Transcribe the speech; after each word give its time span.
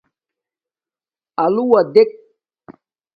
آلݸ 1.43 1.57
وݳ 1.69 1.79
دݵک. 1.93 2.09